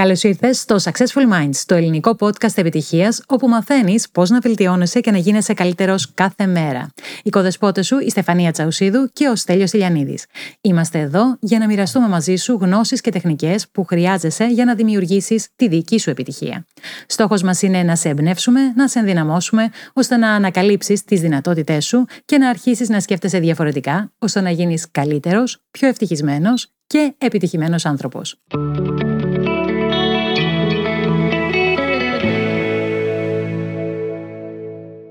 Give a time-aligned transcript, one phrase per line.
[0.00, 5.10] Καλώς ήρθες στο Successful Minds, το ελληνικό podcast επιτυχίας, όπου μαθαίνεις πώς να βελτιώνεσαι και
[5.10, 6.90] να γίνεσαι καλύτερος κάθε μέρα.
[7.22, 10.26] Η κοδεσπότες σου, η Στεφανία Τσαουσίδου και ο Στέλιος Ηλιανίδης.
[10.60, 15.48] Είμαστε εδώ για να μοιραστούμε μαζί σου γνώσεις και τεχνικές που χρειάζεσαι για να δημιουργήσεις
[15.56, 16.66] τη δική σου επιτυχία.
[17.06, 22.04] Στόχος μας είναι να σε εμπνεύσουμε, να σε ενδυναμώσουμε, ώστε να ανακαλύψεις τις δυνατότητές σου
[22.24, 28.40] και να αρχίσεις να σκέφτεσαι διαφορετικά, ώστε να γίνεις καλύτερος, πιο ευτυχισμένος και επιτυχημένος άνθρωπος.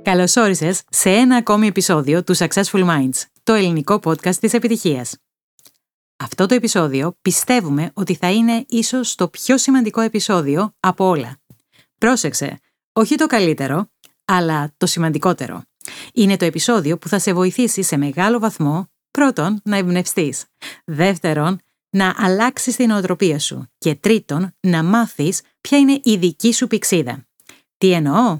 [0.09, 5.17] Καλώ όρισε σε ένα ακόμη επεισόδιο του Successful Minds, το ελληνικό podcast της επιτυχίας.
[6.17, 11.37] Αυτό το επεισόδιο πιστεύουμε ότι θα είναι ίσως το πιο σημαντικό επεισόδιο από όλα.
[11.97, 12.59] Πρόσεξε,
[12.93, 13.91] όχι το καλύτερο,
[14.25, 15.61] αλλά το σημαντικότερο.
[16.13, 20.45] Είναι το επεισόδιο που θα σε βοηθήσει σε μεγάλο βαθμό, πρώτον, να εμπνευστείς.
[20.85, 23.71] Δεύτερον, να αλλάξεις την νοοτροπία σου.
[23.77, 27.27] Και τρίτον, να μάθεις ποια είναι η δική σου πηξίδα.
[27.77, 28.39] Τι εννοώ;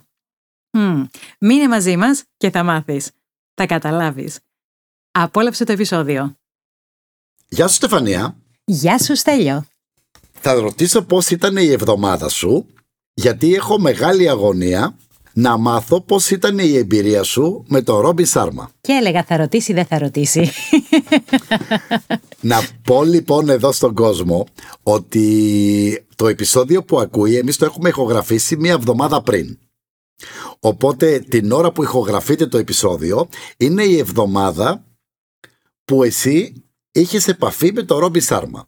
[0.78, 1.06] Mm.
[1.40, 3.12] Μείνε μαζί μας και θα μάθεις.
[3.54, 4.40] Θα καταλάβεις.
[5.12, 6.36] Απόλαυσε το επεισόδιο.
[7.50, 8.36] Γεια σου Στεφανία.
[8.66, 9.66] Γεια σου Στέλιο.
[10.32, 12.66] Θα ρωτήσω πώς ήταν η εβδομάδα σου,
[13.14, 14.96] γιατί έχω μεγάλη αγωνία
[15.34, 18.72] να μάθω πώς ήταν η εμπειρία σου με τον Ρόμπι Σάρμα.
[18.82, 20.52] Και έλεγα θα ρωτήσει, δεν θα ρωτήσει.
[22.42, 24.48] να πω λοιπόν εδώ στον κόσμο
[24.84, 29.58] ότι το επεισόδιο που ακούει εμείς το έχουμε ηχογραφήσει μία εβδομάδα πριν.
[30.60, 34.86] Οπότε την ώρα που ηχογραφείτε το επεισόδιο είναι η εβδομάδα
[35.86, 38.68] που εσύ είχες επαφή με τον Ρόμπι Σάρμα.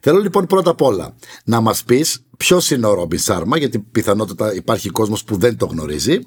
[0.00, 4.54] Θέλω λοιπόν πρώτα απ' όλα να μας πεις ποιος είναι ο Ρόμπι Σάρμα γιατί πιθανότατα
[4.54, 6.18] υπάρχει κόσμος που δεν το γνωριζει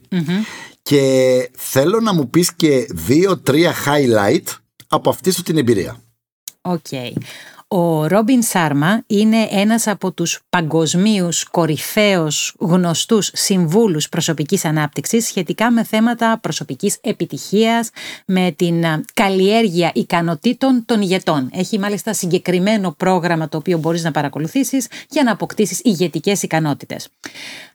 [0.82, 4.44] και θέλω να μου πεις και δύο-τρία highlight
[4.88, 6.02] από αυτή σου την εμπειρία.
[6.62, 6.88] Οκ.
[7.68, 15.84] Ο Ρόμπιν Σάρμα είναι ένας από τους παγκοσμίους κορυφαίους γνωστούς συμβούλους προσωπικής ανάπτυξης σχετικά με
[15.84, 17.90] θέματα προσωπικής επιτυχίας,
[18.26, 21.50] με την καλλιέργεια ικανοτήτων των ηγετών.
[21.54, 27.10] Έχει μάλιστα συγκεκριμένο πρόγραμμα το οποίο μπορείς να παρακολουθήσεις για να αποκτήσεις ηγετικές ικανότητες.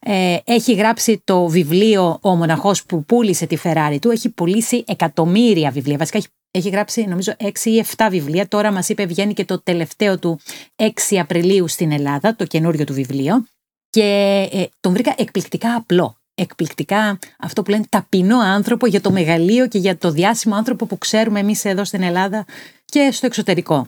[0.01, 4.11] Ε, έχει γράψει το βιβλίο «Ο μοναχός που πούλησε τη Φεράρι του».
[4.11, 5.97] Έχει πουλήσει εκατομμύρια βιβλία.
[5.97, 8.49] Βασικά έχει έχει γράψει νομίζω 6 ή 7 βιβλία.
[8.49, 10.41] Τώρα μας είπε βγαίνει και το τελευταίο του
[10.77, 13.47] 6 Απριλίου στην Ελλάδα, το καινούριο του βιβλίο.
[13.91, 16.15] Και ε, τον βρήκα εκπληκτικά απλό.
[16.35, 20.99] Εκπληκτικά αυτό που λένε ταπεινό άνθρωπο για το μεγαλείο και για το διάσημο άνθρωπο που
[20.99, 22.45] ξέρουμε εμείς εδώ στην Ελλάδα
[22.85, 23.87] και στο εξωτερικό.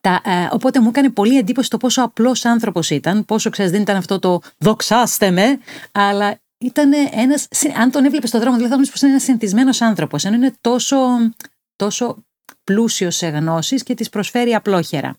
[0.00, 3.80] Τα, ε, οπότε μου έκανε πολύ εντύπωση το πόσο απλός άνθρωπος ήταν, πόσο ξέρεις δεν
[3.80, 5.58] ήταν αυτό το δοξάστε με,
[5.92, 7.48] αλλά ήταν ένας.
[7.80, 10.54] Αν τον έβλεπες στον δρόμο, δηλαδή θα πω πως είναι ένας συνηθισμένος άνθρωπος, ενώ είναι
[10.60, 10.96] τόσο,
[11.76, 12.24] τόσο
[12.64, 15.16] πλούσιος σε γνώσεις και τι προσφέρει απλόχερα.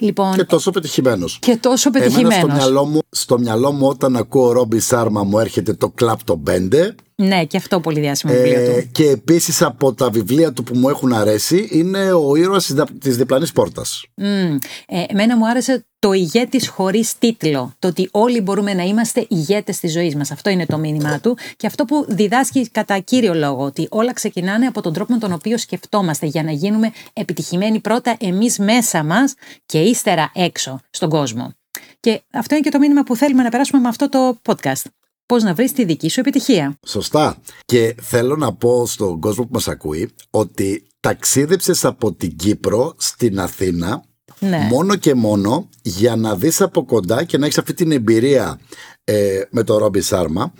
[0.00, 1.38] Λοιπόν, και τόσο πετυχημένος.
[1.40, 2.34] Και τόσο πετυχημένο.
[2.34, 6.36] Στο μυαλό, μου, στο μυαλό μου, όταν ακούω Ρόμπι Σάρμα, μου έρχεται το κλαπ το
[6.36, 6.94] Μπέντε.
[7.14, 8.88] Ναι, και αυτό πολύ διάσημο ε, βιβλίο του.
[8.92, 13.52] Και επίσης από τα βιβλία του που μου έχουν αρέσει είναι ο ήρωας της διπλανής
[13.52, 14.04] πόρτας.
[14.16, 14.58] Mm.
[14.86, 17.74] Ε, εμένα μου άρεσε το ηγέτης χωρίς τίτλο.
[17.78, 20.30] Το ότι όλοι μπορούμε να είμαστε ηγέτες της ζωής μας.
[20.30, 21.36] Αυτό είναι το μήνυμά του.
[21.56, 25.32] Και αυτό που διδάσκει κατά κύριο λόγο, ότι όλα ξεκινάνε από τον τρόπο με τον
[25.32, 29.34] οποίο σκεφτόμαστε για να γίνουμε επιτυχημένοι πρώτα εμείς μέσα μας
[29.66, 31.52] και ύστερα έξω στον κόσμο.
[32.00, 34.82] Και αυτό είναι και το μήνυμα που θέλουμε να περάσουμε με αυτό το podcast.
[35.26, 36.78] Πώς να βρεις τη δική σου επιτυχία.
[36.86, 37.36] Σωστά.
[37.64, 43.40] Και θέλω να πω στον κόσμο που μας ακούει ότι ταξίδεψες από την Κύπρο στην
[43.40, 44.04] Αθήνα
[44.40, 44.68] ναι.
[44.70, 48.60] μόνο και μόνο για να δεις από κοντά και να έχεις αυτή την εμπειρία
[49.04, 50.52] ε, με τον Ρόμπι Σάρμα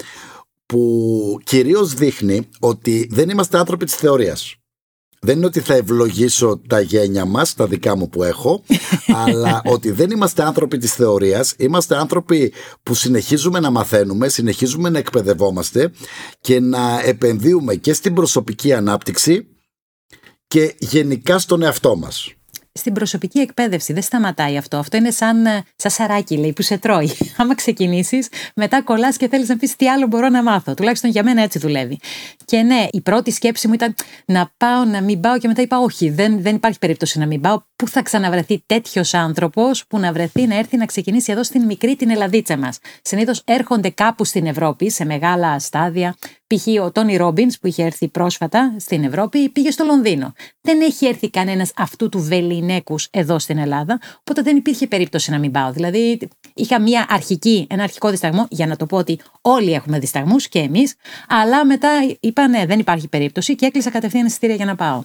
[0.67, 4.55] που κυρίως δείχνει ότι δεν είμαστε άνθρωποι της θεωρίας.
[5.21, 8.63] Δεν είναι ότι θα ευλογήσω τα γένια μας, τα δικά μου που έχω,
[9.27, 12.53] αλλά ότι δεν είμαστε άνθρωποι της θεωρίας, είμαστε άνθρωποι
[12.83, 15.93] που συνεχίζουμε να μαθαίνουμε, συνεχίζουμε να εκπαιδευόμαστε
[16.41, 19.47] και να επενδύουμε και στην προσωπική ανάπτυξη
[20.47, 22.33] και γενικά στον εαυτό μας
[22.79, 23.93] στην προσωπική εκπαίδευση.
[23.93, 24.77] Δεν σταματάει αυτό.
[24.77, 27.17] Αυτό είναι σαν, ε, σαν σαράκι, λέει, που σε τρώει.
[27.37, 30.75] Άμα ξεκινήσεις, μετά κολλάς και θέλεις να πεις τι άλλο μπορώ να μάθω.
[30.75, 31.99] Τουλάχιστον για μένα έτσι δουλεύει.
[32.45, 33.95] Και ναι, η πρώτη σκέψη μου ήταν
[34.25, 37.41] να πάω, να μην πάω και μετά είπα όχι, δεν, δεν υπάρχει περίπτωση να μην
[37.41, 37.63] πάω.
[37.77, 41.97] Πού θα ξαναβρεθεί τέτοιος άνθρωπος που να βρεθεί να έρθει να ξεκινήσει εδώ στην μικρή
[41.97, 42.79] την Ελλαδίτσα μας.
[43.03, 46.17] Συνήθως έρχονται κάπου στην Ευρώπη σε μεγάλα στάδια.
[46.55, 46.83] Π.χ.
[46.85, 50.33] ο Τόνι Ρόμπινς που είχε έρθει πρόσφατα στην Ευρώπη πήγε στο Λονδίνο.
[50.61, 55.39] Δεν έχει έρθει κανένας αυτού του Βελινέκους εδώ στην Ελλάδα, οπότε δεν υπήρχε περίπτωση να
[55.39, 55.73] μην πάω.
[55.73, 56.19] Δηλαδή
[56.55, 60.59] είχα μια αρχική, ένα αρχικό δισταγμό για να το πω ότι όλοι έχουμε δισταγμούς και
[60.59, 60.95] εμείς,
[61.29, 61.89] αλλά μετά
[62.21, 65.03] είπα ναι, δεν υπάρχει περίπτωση και έκλεισα κατευθείαν εισιτήρια για να πάω.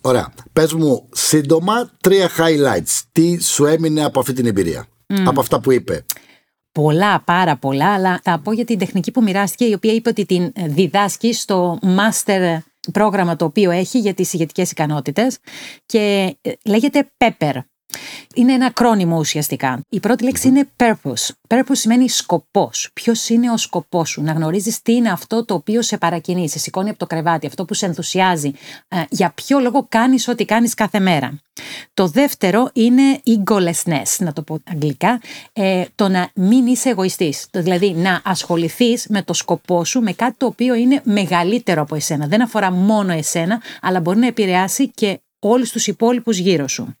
[0.00, 0.32] Ωραία.
[0.52, 3.00] Πες μου σύντομα τρία highlights.
[3.12, 4.86] Τι σου έμεινε από αυτή την εμπειρία;
[5.24, 6.04] από αυτά που είπε.
[6.72, 10.26] Πολλά, πάρα πολλά, αλλά θα πω για την τεχνική που μοιράστηκε, η οποία είπε ότι
[10.26, 12.58] την διδάσκει στο master
[12.92, 15.38] πρόγραμμα το οποίο έχει για τις ηγετικές ικανότητες
[15.86, 17.52] και ε, λέγεται PEPPER.
[18.34, 19.80] Είναι ένα ακρόνιμο ουσιαστικά.
[19.88, 21.28] Η πρώτη λέξη είναι purpose.
[21.48, 22.90] Purpose σημαίνει σκοπός.
[22.92, 26.58] Ποιος είναι ο σκοπός σου, να γνωρίζεις τι είναι αυτό το οποίο σε παρακινεί, σε
[26.58, 28.52] σηκώνει από το κρεβάτι, αυτό που σε ενθουσιάζει,
[28.88, 31.38] ε, για ποιο λόγο κάνεις ό,τι κάνεις κάθε μέρα.
[31.94, 35.20] Το δεύτερο είναι egolessness, να το πω αγγλικά,
[35.52, 37.46] ε, το να μην είσαι εγωιστής.
[37.52, 42.26] Δηλαδή να ασχοληθείς με το σκοπό σου, με κάτι το οποίο είναι μεγαλύτερο από εσένα.
[42.26, 46.96] Δεν αφορά μόνο εσένα, αλλά μπορεί να επηρεάσει και όλους τους υπόλοιπους γύρω σου.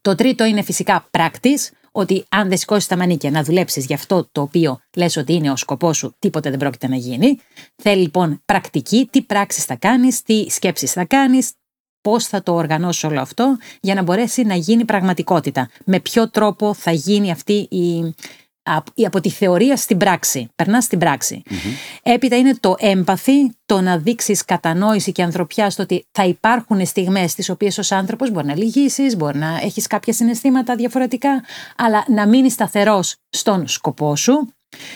[0.00, 4.28] Το τρίτο είναι φυσικά πράκτης, ότι αν δεν σηκώσεις τα μανίκια να δουλέψεις για αυτό
[4.32, 7.38] το οποίο λες ότι είναι ο σκοπός σου, τίποτε δεν πρόκειται να γίνει.
[7.82, 11.52] Θέλει λοιπόν πρακτική, τι πράξεις θα κάνεις, τι σκέψεις θα κάνεις,
[12.00, 15.70] πώς θα το οργανώσεις όλο αυτό για να μπορέσει να γίνει πραγματικότητα.
[15.84, 18.14] Με ποιο τρόπο θα γίνει αυτή η
[19.06, 20.48] από τη θεωρία στην πράξη.
[20.56, 21.42] Περνάς στην πραξη
[22.02, 27.34] Έπειτα είναι το έμπαθη, το να δείξεις κατανόηση και ανθρωπιά στο ότι θα υπάρχουν στιγμές
[27.34, 31.44] τις οποίες ως άνθρωπος μπορεί να λυγίσεις, μπορεί να έχεις κάποια συναισθήματα διαφορετικά,
[31.76, 34.48] αλλά να μείνεις σταθερός στον σκοπό σου.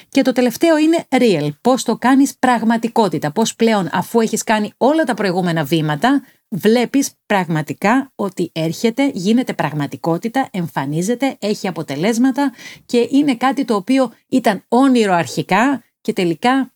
[0.09, 1.51] Και το τελευταίο είναι real.
[1.61, 3.33] Πώς το κάνεις πραγματικότητα.
[3.33, 10.49] Πώς πλέον, αφού έχεις κάνει όλα τα προηγούμενα βήματα, βλέπεις πραγματικά ότι έρχεται, γίνεται πραγματικότητα,
[10.51, 12.53] εμφανίζεται, έχει αποτελέσματα
[12.87, 16.73] και είναι κάτι το οποίο ήταν όνειρο αρχικά και τελικά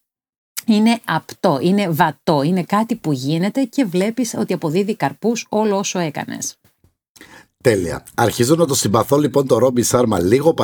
[0.67, 5.99] είναι απτό, είναι βατό, είναι κάτι που γίνεται και βλέπεις ότι αποδίδει καρπούς όλο όσο
[5.99, 6.57] έκανες.
[7.63, 8.05] Τέλεια.
[8.15, 10.55] Αρχίζω να το συμπαθώ λοιπόν το Ρόμπι Σάρμα λίγο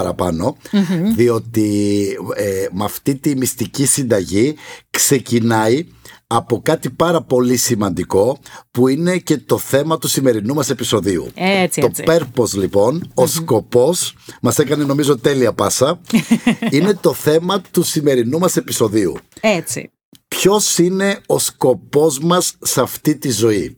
[1.15, 4.55] διότι ε, με αυτή τη μυστική συνταγή
[4.91, 5.87] ξεκινάει
[6.31, 8.39] από κάτι πάρα πολύ σημαντικό
[8.71, 11.31] που είναι και το θέμα του σημερινού μας επεισοδίου.
[11.35, 16.01] Έτσι, το purpose λοιπόν, ο σκοπός, μας έκανε νομίζω τέλεια πάσα,
[16.71, 19.17] είναι το θέμα του σημερινού μας επεισοδίου.
[19.41, 19.91] Έτσι.
[20.29, 23.78] Ποιος είναι ο σκοπός μας σε αυτή τη ζωή;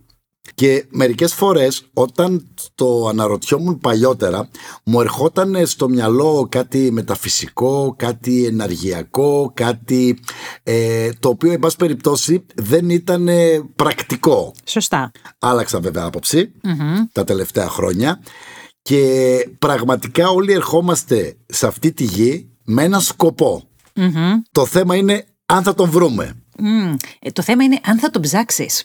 [0.54, 4.48] Και μερικές φορές όταν το αναρωτιόμουν παλιότερα
[4.84, 10.18] μου ερχόταν στο μυαλό κάτι μεταφυσικό, κάτι εναργειακό, κάτι
[10.62, 13.28] ε, το οποίο εν πάση περιπτώσει δεν ήταν
[13.76, 14.52] πρακτικό.
[14.64, 15.10] Σωστά.
[15.38, 16.04] Άλλαξα βέβαια
[17.12, 18.20] τα τελευταία χρόνια
[18.82, 23.00] και πραγματικά όλοι ερχόμαστε σε αυτή τη γη με ένα
[24.52, 26.39] Το θέμα είναι αν θα τον βρούμε.
[27.18, 28.84] Ε, το θέμα είναι αν θα τον ψάξεις.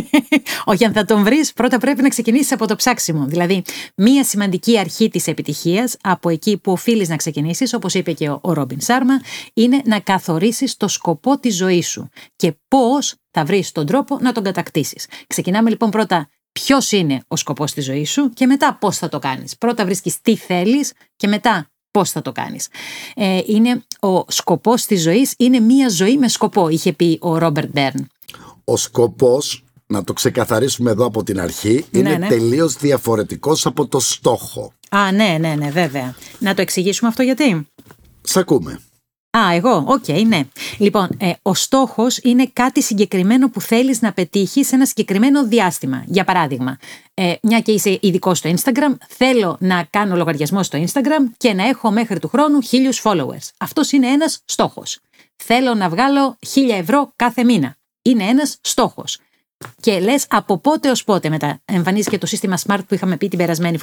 [0.64, 3.26] Όχι, αν θα τον βρεις, πρώτα πρέπει να ξεκινήσεις από το ψάξιμο.
[3.26, 3.62] Δηλαδή,
[3.96, 8.38] μία σημαντική αρχή της επιτυχίας, από εκεί που οφείλεις να ξεκινήσεις, όπως είπε και ο,
[8.42, 9.20] ο Ρόμπιν Σάρμα,
[9.54, 14.32] είναι να καθορίσεις το σκοπό της ζωής σου και πώς θα βρεις τον τρόπο να
[14.32, 15.06] τον κατακτήσεις.
[15.26, 19.18] Ξεκινάμε λοιπόν πρώτα ποιος είναι ο σκοπός της ζωής σου και μετά πώς θα το
[19.18, 19.56] κάνεις.
[19.56, 22.68] Πρώτα βρίσκεις τι θέλεις και μετά Πώς θα το κάνεις.
[23.14, 27.68] Ε, είναι ο σκοπός της ζωής, είναι μία ζωή με σκοπό, είχε πει ο Ρόμπερτ
[27.72, 28.06] Μπέρν.
[28.64, 32.26] Ο σκοπός, να το ξεκαθαρίσουμε εδώ από την αρχή, ναι, είναι ναι.
[32.26, 34.72] τελείως διαφορετικός από το στόχο.
[34.90, 36.14] Α, ναι, ναι, ναι, βέβαια.
[36.38, 37.66] Να το εξηγήσουμε αυτό γιατί.
[38.22, 38.80] Σ' ακούμε.
[39.38, 40.40] Α, εγώ, OK, okay, ναι.
[40.78, 46.04] Λοιπόν, ε, ο στόχος είναι κάτι συγκεκριμένο που θέλεις να πετύχεις σε ένα συγκεκριμένο διάστημα.
[46.06, 46.76] Για παράδειγμα,
[47.14, 51.68] ε, μια και είσαι ειδικό στο Instagram, θέλω να κάνω λογαριασμό στο Instagram και να
[51.68, 53.48] έχω μέχρι του χρόνου χίλιους followers.
[53.58, 54.98] Αυτός είναι ένας στόχος.
[55.36, 57.76] Θέλω να βγάλω χίλια ευρώ κάθε μήνα.
[58.02, 59.18] Είναι ένας στόχος.
[59.80, 61.60] Και λες από πότε ως πότε μετά.
[61.64, 63.78] Εμφανίζεις και το σύστημα SMART που είχαμε πει την περασμένη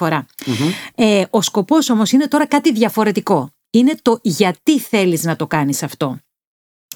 [0.96, 5.84] Ε, ο σκοπός όμως είναι τώρα κάτι διαφορετικό είναι το γιατί θέλεις να το κάνεις
[5.84, 6.20] αυτό.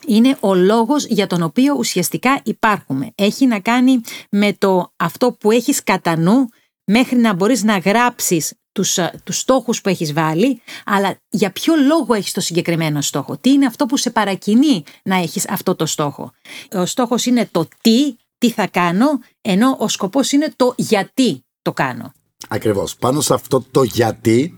[0.08, 3.12] Είναι ο λόγος για τον οποίο ουσιαστικά υπάρχουμε.
[3.16, 6.50] Έχει να κάνει με το αυτό που έχεις κατά νου
[6.86, 12.14] μέχρι να μπορείς να γράψεις τους, τους στόχους που έχεις βάλει, αλλά για ποιο λόγο
[12.14, 16.32] έχεις το συγκεκριμένο στόχο; Τι είναι αυτό που σε παρακινεί να έχεις αυτό το στόχο;
[16.72, 19.08] Ο στόχος είναι το τι, τι θα κάνω,
[19.42, 22.14] ενώ ο σκοπός είναι το γιατί το κάνω.
[22.50, 22.96] Ακριβώς.
[22.96, 24.58] Πάνω σε αυτό το γιατί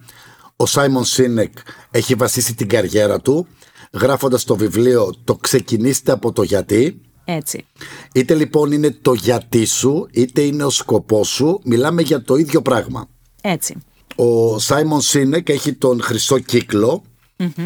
[0.59, 1.57] ο Σάιμον Σίνεκ
[1.91, 3.47] έχει βασίσει την καριέρα του
[3.93, 7.01] γράφοντας το βιβλίο «Το ξεκινήστε από το γιατί».
[7.25, 7.65] Έτσι.
[8.13, 12.61] Είτε λοιπόν είναι το γιατί σου, είτε είναι ο σκοπός σου, μιλάμε για το ίδιο
[12.61, 13.09] πράγμα.
[13.41, 13.75] Έτσι.
[14.15, 16.37] Ο Σάιμον Σίνεκ έχει τον χρυσό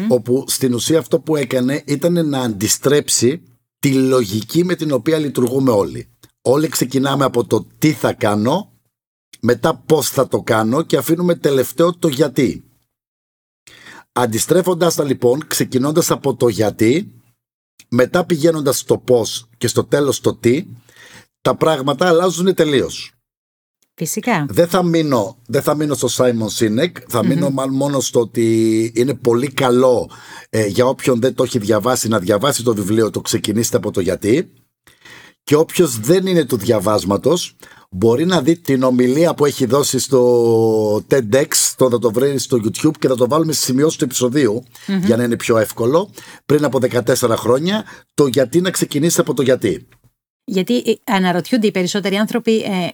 [0.08, 3.42] όπου στην ουσία αυτό που έκανε ήταν να αντιστρέψει
[3.78, 6.08] τη λογική με την οποία λειτουργούμε όλοι.
[6.42, 8.72] Όλοι ξεκινάμε από το τι θα κάνω,
[9.40, 12.71] μετά πώς θα το κάνω και αφήνουμε τελευταίο το γιατί.
[14.12, 17.12] Αντιστρέφοντας τα λοιπόν, ξεκινώντας από το γιατί,
[17.88, 20.66] μετά πηγαίνοντας στο πώς και στο τέλος το τι,
[21.40, 23.12] τα πράγματα αλλάζουν τελείως.
[23.94, 24.46] Φυσικά.
[24.48, 29.14] Δεν θα μείνω, δεν θα μείνω στο Σάιμον Σίνεκ, θα μείνω μόνο στο ότι είναι
[29.14, 30.10] πολύ καλό
[30.50, 34.00] ε, για όποιον δεν το έχει διαβάσει να διαβάσει το βιβλίο το ξεκινήστε από το
[34.00, 34.52] γιατί
[35.42, 37.56] και όποιος δεν είναι του διαβάσματος
[37.90, 41.46] μπορεί να δει την ομιλία που έχει δώσει στο TEDx,
[41.76, 44.62] το θα το βρει στο YouTube και θα το βάλουμε στη σημειώση του επεισοδιου
[45.04, 46.10] για να είναι πιο εύκολο,
[46.46, 47.84] πριν από 14 χρόνια,
[48.14, 49.88] το γιατί να ξεκινήσει από το γιατί.
[50.44, 52.88] Γιατί ε, αναρωτιούνται οι περισσότεροι άνθρωποι ε,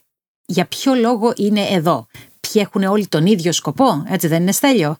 [0.46, 2.06] για ποιο λόγο είναι εδώ.
[2.40, 4.96] Ποιοι έχουν όλοι τον ίδιο σκοπό, έτσι δεν είναι στέλιο;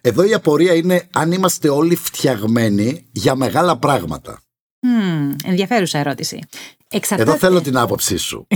[0.00, 4.42] Εδώ η απορία είναι αν είμαστε όλοι φτιαγμένοι για μεγάλα πράγματα.
[5.44, 6.38] Mm, ενδιαφέρουσα ερώτηση.
[6.88, 7.30] Εξαρτάται...
[7.30, 8.46] Εδώ θέλω την άποψή σου.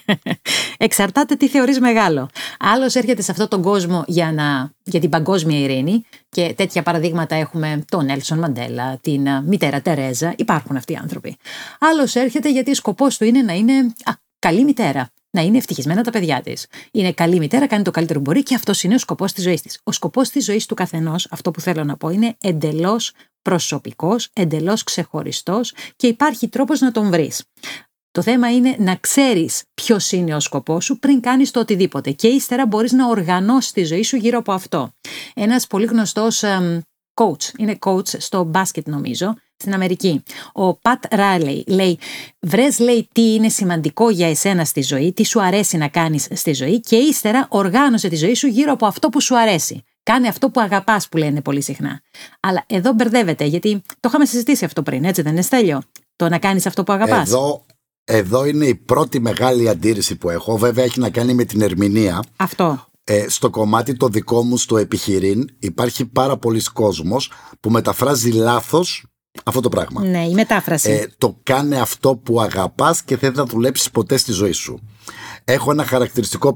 [0.76, 2.28] Εξαρτάται τι θεωρείς μεγάλο.
[2.58, 4.70] Άλλος έρχεται σε αυτόν τον κόσμο για, να...
[4.84, 10.76] για την παγκόσμια ειρήνη και τέτοια παραδείγματα έχουμε τον Έλσον Μαντέλα, την μητέρα Τερέζα, υπάρχουν
[10.76, 11.36] αυτοί οι άνθρωποι.
[11.78, 13.72] Άλλος έρχεται γιατί σκοπός του είναι να είναι
[14.04, 16.66] α, καλή μητέρα να είναι ευτυχισμένα τα παιδιά της.
[16.90, 19.62] Είναι καλή μητέρα, κάνει το καλύτερο που μπορεί και αυτός είναι ο σκοπός της ζωής
[19.62, 19.80] της.
[19.82, 24.84] Ο σκοπός της ζωής του καθενός, αυτό που θέλω να πω, είναι εντελώς προσωπικός, εντελώς
[24.84, 27.44] ξεχωριστός και υπάρχει τρόπος να τον βρεις.
[28.10, 32.10] Το θέμα είναι να ξέρεις ποιος είναι ο σκοπός σου πριν κάνεις το οτιδήποτε.
[32.10, 34.90] Και ύστερα μπορείς να οργανώσεις τη ζωή σου γύρω από αυτό.
[35.34, 36.44] Ένας πολύ γνωστός
[37.14, 40.22] coach, είναι coach στο μπάσκετ νομίζω, στην Αμερική.
[40.52, 41.98] Ο Πατ Ράλεϊ λέει:
[42.40, 46.52] Βρες, λέει, τι είναι σημαντικό για εσένα στη ζωή, τι σου αρέσει να κάνεις στη
[46.52, 49.84] ζωή και ύστερα οργάνωσε τη ζωή σου γύρω από αυτό που σου αρέσει.
[50.02, 52.00] Κάνε αυτό που αγαπάς, που λένε πολύ συχνά.
[52.40, 55.82] Αλλά εδώ μπερδεύεται, γιατί το είχαμε συζητήσει αυτό πριν, έτσι δεν είναι στέλιο;
[56.16, 57.28] Το να κάνεις αυτό που αγαπάς.
[57.28, 57.66] Εδώ,
[58.04, 60.56] εδώ είναι η πρώτη μεγάλη αντίρρηση που έχω.
[60.56, 62.22] Βέβαια, έχει να κάνει με την ερμηνεία.
[62.36, 62.86] Αυτό.
[63.04, 69.06] Ε, στο κομμάτι το δικό μου στο επιχειρήν υπάρχει πάρα πολλοί κόσμος που μεταφράζει λάθος
[69.44, 70.04] αυτό το πράγμα.
[70.04, 70.90] Ναι, η μετάφραση.
[70.90, 74.80] Ε, το κάνε αυτό που αγαπάς και δεν θα δουλέψεις ποτέ στη ζωή σου.
[75.44, 76.54] Έχω ένα χαρακτηριστικό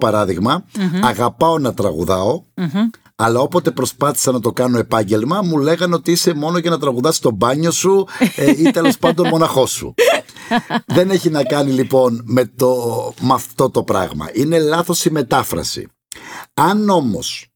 [1.02, 2.42] Αγαπάω να τραγουδαω
[3.18, 7.16] Αλλά όποτε προσπάθησα να το κάνω επάγγελμα, μου λέγανε ότι είσαι μόνο για να τραγουδάς
[7.16, 8.06] στο μπάνιο σου
[8.36, 9.94] ε, ή τέλος πάντων μοναχός σου.
[10.86, 12.74] Δεν έχει να κάνει λοιπόν με, το,
[13.20, 14.30] με αυτό το πράγμα.
[14.32, 15.88] Είναι λάθος η μετάφραση.
[16.54, 17.48] Αν όμως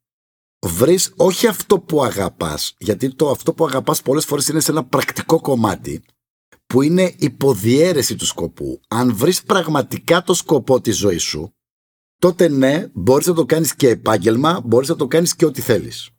[0.67, 4.85] βρεις όχι αυτό που αγαπάς, γιατί το αυτό που αγαπάς πολλές φορές είναι σε ένα
[4.85, 6.03] πρακτικό κομμάτι,
[6.67, 8.81] που είναι υποδιέρεση του σκοπού.
[8.89, 11.55] Αν βρεις πραγματικά το σκοπό της ζωής σου,
[12.21, 16.11] τότε ναι, μπορείς να το κάνεις και επάγγελμα, μπορείς να το κάνεις και ό,τι θέλεις.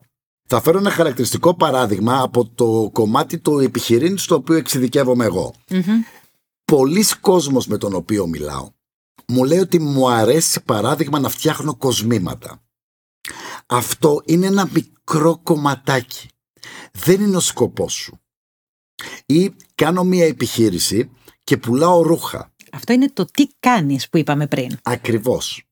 [0.48, 5.54] Θα φέρω ένα χαρακτηριστικό παράδειγμα από το κομμάτι του επιχειρήν στο οποίο εξειδικεύομαι εγώ.
[6.66, 8.72] Πολλοί κόσμος με τον οποίο μιλάω
[9.32, 12.64] μου λέει ότι μου αρέσει παράδειγμα να φτιάχνω κοσμήματα.
[13.66, 16.30] Αυτό είναι ένα μικρό κομματάκι.
[16.92, 18.20] Δεν είναι ο σκοπός σου.
[19.26, 21.12] Ή κάνω μια επιχείρηση
[21.44, 22.51] και πουλάω ρούχα.
[22.72, 24.78] Αυτό είναι το τι κάνεις που είπαμε πριν.
[24.84, 25.64] Ακριβώς.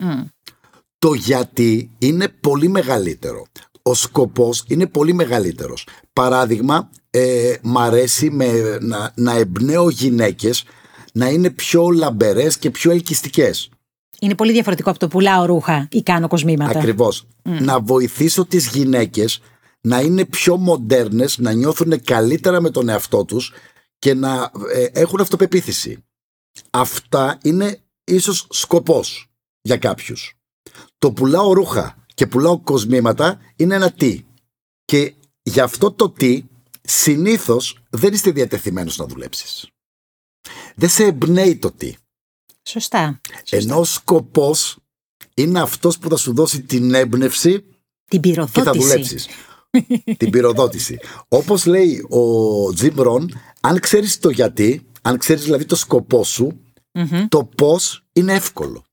[0.97, 3.45] Το γιατί είναι πολύ μεγαλύτερο.
[3.81, 5.87] Ο σκοπός είναι πολύ μεγαλύτερος.
[6.13, 10.63] Παράδειγμα, ε, μ' αρέσει με, να, να εμπνέω γυναίκες
[11.13, 13.69] να είναι πιο λαμπερές και πιο ελκυστικές.
[14.19, 16.79] Είναι πολύ διαφορετικό από το πουλάω ρούχα ή κάνω κοσμήματα.
[16.79, 17.27] Ακριβώς.
[17.43, 19.41] Να βοηθήσω τις γυναίκες
[19.81, 23.53] να είναι πιο μοντέρνες, να νιώθουν καλύτερα με τον εαυτό τους
[23.99, 26.03] και να ε, έχουν αυτοπεποίθηση.
[26.69, 29.27] Αυτά είναι ίσως σκοπός
[29.61, 30.33] για κάποιους.
[30.97, 34.25] Το πουλάω ρούχα και πουλάω κοσμήματα είναι ένα τι.
[34.85, 36.43] Και γι' αυτό το τι
[36.81, 39.69] συνήθως δεν είστε διατεθειμένος να δουλέψεις.
[40.75, 41.95] Δεν σε εμπνέει το τι.
[42.63, 43.21] Σωστά.
[43.49, 44.77] Ενώ ο σκοπός
[45.33, 47.65] είναι αυτός που θα σου δώσει την έμπνευση
[48.09, 48.59] την πυροδότηση.
[48.59, 49.27] και θα δουλέψεις.
[50.19, 50.99] την πυροδότηση.
[51.27, 56.59] Όπως λέει ο Τζιμ Ρον, αν ξέρεις το γιατί, αν ξέρεις δηλαδή το σκοπό σου,
[57.29, 58.83] το πώς είναι εύκολο.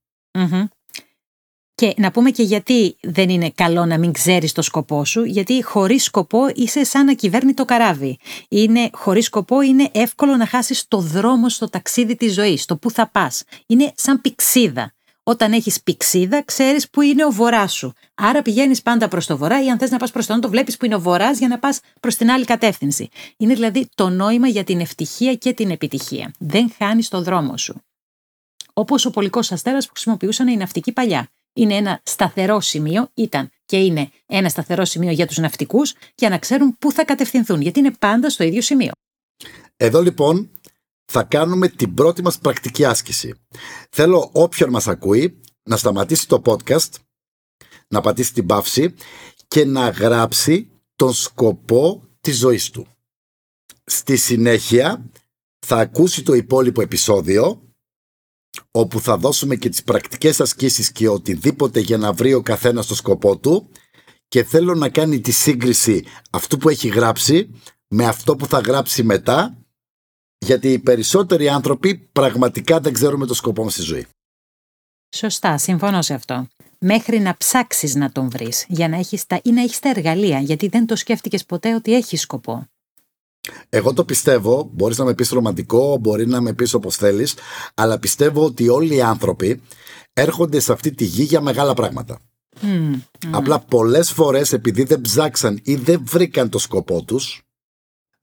[1.75, 5.63] Και να πούμε και γιατί δεν είναι καλό να μην ξέρεις το σκοπό σου, γιατί
[5.63, 8.19] χωρίς σκοπό είσαι σαν ακυβέρνητο καράβι.
[8.49, 12.91] Είναι, χωρίς σκοπό είναι εύκολο να χάσεις το δρόμο στο ταξίδι της ζωής, το που
[12.91, 13.43] θα πας.
[13.67, 14.96] Είναι σαν πηξίδα.
[15.29, 17.93] Όταν έχεις πηξίδα, ξέρεις που είναι ο βορράς σου.
[18.15, 20.77] Άρα πηγαίνεις πάντα προς το βορρά ή αν θες να πας προς το νότο, βλέπεις
[20.77, 23.09] που είναι ο βορράς για να πας προς την άλλη κατεύθυνση.
[23.37, 26.33] Είναι δηλαδή το νόημα για την ευτυχία και την επιτυχία.
[26.39, 27.83] Δεν χάνεις το δρόμο σου.
[28.73, 33.77] Όπως ο πολικός αστέρας που χρησιμοποιούσαν οι ναυτικοί παλιά είναι ένα σταθερό σημείο, ήταν και
[33.77, 37.93] είναι ένα σταθερό σημείο για τους ναυτικούς για να ξέρουν πού θα κατευθυνθούν, γιατί είναι
[37.99, 38.93] πάντα στο ίδιο σημείο.
[39.77, 40.51] Εδώ λοιπόν
[41.07, 43.35] θα κάνουμε την πρώτη μας πρακτική άσκηση.
[43.91, 46.91] Θέλω όποιον μας ακούει να σταματήσει το podcast,
[47.89, 48.95] να πατήσει την παύση
[49.49, 52.87] και να γράψει τον σκοπό της ζωής του.
[53.85, 55.11] Στη συνέχεια
[55.67, 57.61] θα ακούσει το υπόλοιπο επεισόδιο
[58.71, 62.95] όπου θα δώσουμε και τις πρακτικές ασκήσεις και οτιδήποτε για να βρει ο καθένας το
[62.95, 63.69] σκοπό του
[64.29, 67.51] και θέλω να κάνει τη σύγκριση αυτού που έχει γράψει
[67.89, 69.66] με αυτό που θα γράψει μετά
[70.47, 74.07] γιατί οι περισσότεροι άνθρωποι πραγματικά δεν ξέρουμε το σκοπό μας στη ζωή.
[75.17, 76.47] Σωστά, συμφωνώ σε αυτό.
[76.79, 80.39] Μέχρι να ψάξεις να τον βρεις για να έχεις τα, ή να έχεις τα εργαλεία
[80.39, 82.67] γιατί δεν το σκέφτηκες ποτέ ότι έχει σκοπό.
[83.69, 87.35] Εγώ το πιστεύω, μπορείς να με πεις ρομαντικό, μπορεί να με πεις όπως θέλεις,
[87.75, 89.63] αλλά πιστεύω ότι όλοι οι άνθρωποι
[90.13, 92.21] έρχονται σε αυτή τη γη για μεγάλα πράγματα.
[93.31, 97.46] Απλά πολλές φορές επειδή δεν ψάξαν ή δεν βρήκαν το σκοπό τους,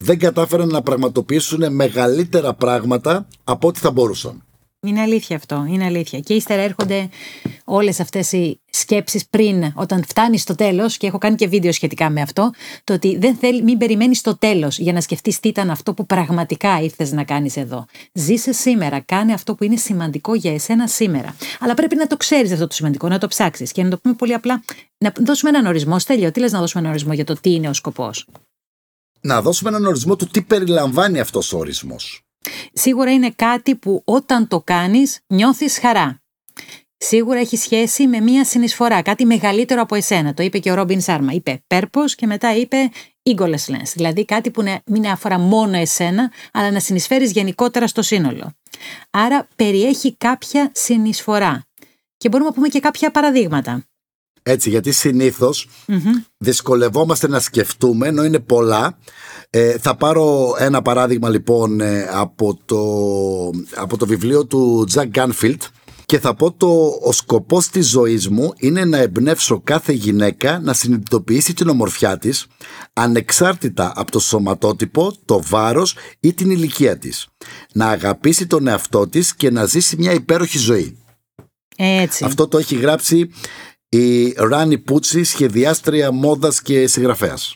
[0.04, 4.44] δεν κατάφεραν να πραγματοποιήσουν μεγαλύτερα πράγματα από ό,τι θα μπορούσαν.
[4.86, 6.20] Είναι αλήθεια αυτό, είναι αλήθεια.
[6.20, 7.10] Και ύστερα έρχονται
[7.64, 12.10] όλες αυτές οι σκέψεις πριν, όταν φτάνει στο τέλος, και έχω κάνει και βίντεο σχετικά
[12.10, 12.52] με αυτό,
[12.84, 16.06] το ότι δεν θέλει, μην περιμένεις το τέλος για να σκεφτείς τι ήταν αυτό που
[16.06, 17.86] πραγματικά ήρθες να κάνεις εδώ.
[18.14, 21.36] Ζήσε σήμερα, κάνε αυτό που είναι σημαντικό για εσένα σήμερα.
[21.60, 24.14] Αλλά πρέπει να το ξέρεις αυτό το σημαντικό, να το ψάξεις και να το πούμε
[24.14, 24.64] πολύ απλά,
[24.98, 26.00] να δώσουμε έναν ορισμό.
[26.00, 28.28] Στέλιο, τι λες να δώσουμε έναν ορισμό για το τι είναι ο σκοπός;
[29.26, 32.22] Να δώσουμε έναν ορισμό του τι περιλαμβάνει αυτός ο ορισμός.
[32.74, 36.22] Σίγουρα είναι κάτι που όταν το κάνεις νιώθεις χαρά.
[36.98, 40.34] Σίγουρα έχει σχέση με μία συνεισφορά, κάτι μεγαλύτερο από εσένα.
[40.34, 41.32] Το είπε και ο Ρόμπιν Σάρμα.
[41.32, 42.78] Είπε purpose και μετά είπε
[43.24, 43.92] egolessness.
[43.94, 48.52] Δηλαδή κάτι που μην αφορά μόνο εσένα, αλλά να συνεισφέρεις γενικότερα στο σύνολο.
[49.10, 51.66] Άρα περιέχει κάποια συνεισφορά.
[52.18, 53.86] Και μπορούμε να πούμε και κάποια παραδείγματα.
[54.44, 54.94] Έτσι, γιατί
[56.38, 58.98] δυσκολευόμαστε να σκεφτούμε, ενώ είναι πολλά.
[59.50, 62.82] Ε, θα πάρω ένα παράδειγμα λοιπόν ε, από, το,
[63.76, 65.64] από το βιβλίο του Τζακ Γκάνφιλτ
[66.06, 70.74] και θα πω το ο σκοπός της ζωής μου είναι να εμπνεύσω κάθε γυναίκα να
[70.74, 72.48] συνειδητοποιήσει την ομορφιά της
[72.94, 77.28] ανεξάρτητα από το σωματότυπο, το βάρος ή την ηλικία της.
[77.74, 80.98] Να αγαπήσει τον εαυτό της και να ζήσει μια υπέροχη ζωή.
[81.76, 82.26] Έτσι.
[82.26, 83.30] Αυτό το έχει γράψει
[83.98, 87.56] η Ράνι Πούτσι, σχεδιάστρια μόδας και συγγραφέας.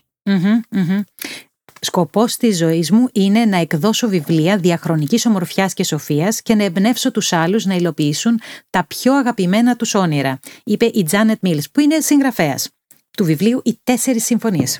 [1.79, 7.11] Σκοπός της ζωής μου είναι να εκδώσω βιβλία διαχρονικής ομορφιάς και σοφίας και να εμπνεύσω
[7.11, 11.99] τους άλλους να υλοποιήσουν τα πιο αγαπημένα τους όνειρα, είπε η Τζάνετ Μίλς, που είναι
[11.99, 12.69] συγγραφέας
[13.17, 14.79] του βιβλίου «Οι τέσσερις συμφωνίες».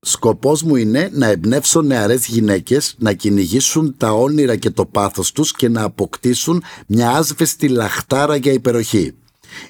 [0.00, 5.52] Σκοπός μου είναι να εμπνεύσω νεαρές γυναίκες να κυνηγήσουν τα όνειρα και το πάθος τους
[5.52, 9.14] και να αποκτήσουν μια άσβεστη λαχτάρα για υπεροχή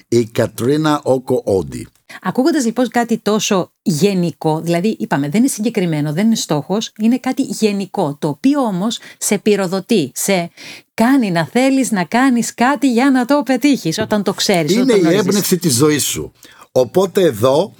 [0.07, 1.87] η Κατρίνα Όκο Όντι.
[2.21, 7.41] Ακούγοντας λοιπόν κάτι τόσο γενικό, δηλαδή είπαμε δεν είναι συγκεκριμένο, δεν είναι στόχος, είναι κάτι
[7.41, 10.51] γενικό, το οποίο όμως σε πυροδοτεί, σε
[10.93, 14.73] κάνει να θέλεις να κάνεις κάτι για να το πετύχεις όταν το ξέρεις.
[14.73, 16.31] Είναι η έμπνευση της ζωής σου.
[16.71, 17.73] Οπότε εδώ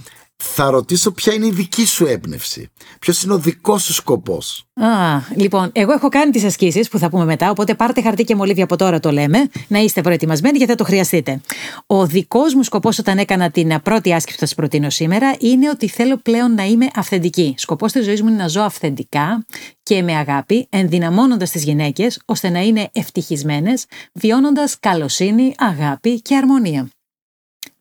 [0.44, 2.70] θα ρωτήσω ποια είναι η δική σου έμπνευση.
[3.00, 4.66] Ποιος είναι ο δικός σου σκοπός.
[4.74, 4.88] Α,
[5.36, 8.64] λοιπόν, εγώ έχω κάνει τις ασκήσεις που θα πούμε μετά, οπότε πάρτε χαρτί και μολύβια
[8.64, 11.42] από τώρα το λέμε, να είστε προετοιμασμένοι γιατί θα το χρειαστείτε.
[11.88, 15.70] Ο δικός μου σκοπός όταν έκανα την πρώτη άσκηση που θα σας προτείνω σήμερα είναι
[15.70, 17.54] ότι θέλω πλέον να είμαι αυθεντική.
[17.58, 19.46] Σκοπός της ζωής μου είναι να ζω αυθεντικά
[19.84, 26.90] και με αγάπη, ενδυναμώνοντας τις γυναίκες ώστε να είναι ευτυχισμένες, βιώνοντας καλοσύνη, αγάπη και αρμονία.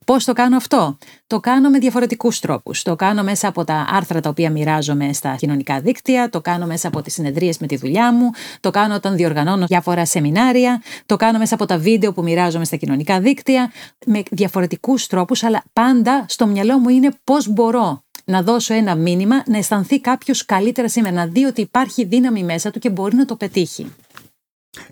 [0.06, 2.82] Πώς το κάνω αυτό, Το κάνω με διαφορετικούς τρόπους.
[2.82, 6.88] Το κάνω μέσα από τα άρθρα τα οποία μοιράζομαι στα κοινωνικά δίκτυα, το κάνω μέσα
[6.88, 11.38] από τις συνεδρίες με τη δουλειά μου, το κάνω όταν διοργανώνω διάφορα σεμινάρια, το κάνω
[11.38, 13.72] μέσα από τα βίντεο που μοιράζομαι στα κοινωνικά δίκτυα,
[14.06, 19.42] με διαφορετικούς τρόπους, αλλά πάντα στο μυαλό μου είναι πώς μπορώ να δώσω ένα μήνυμα,
[19.46, 23.24] να αισθανθεί κάποιος καλύτερα σήμερα, να δει ότι υπάρχει δύναμη μέσα του και μπορεί να
[23.24, 23.92] το πετύχει.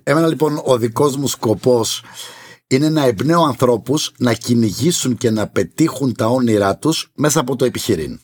[0.03, 2.05] Εμένα λοιπόν ο δικός μου σκοπός
[2.69, 7.65] είναι να εμπνέω ανθρώπους να κυνηγήσουν και να πετύχουν τα όνειρά τους μέσα από το
[7.65, 8.21] επιχειρήν.